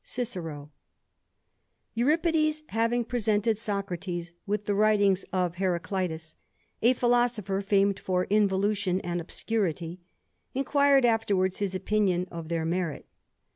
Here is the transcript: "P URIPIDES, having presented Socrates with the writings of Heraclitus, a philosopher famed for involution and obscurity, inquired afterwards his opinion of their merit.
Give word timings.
"P 0.03 0.23
URIPIDES, 1.93 2.63
having 2.69 3.05
presented 3.05 3.59
Socrates 3.59 4.33
with 4.47 4.65
the 4.65 4.73
writings 4.73 5.25
of 5.31 5.57
Heraclitus, 5.57 6.35
a 6.81 6.93
philosopher 6.95 7.61
famed 7.61 7.99
for 7.99 8.25
involution 8.31 8.99
and 9.01 9.21
obscurity, 9.21 9.99
inquired 10.55 11.05
afterwards 11.05 11.57
his 11.59 11.75
opinion 11.75 12.27
of 12.31 12.49
their 12.49 12.65
merit. 12.65 13.05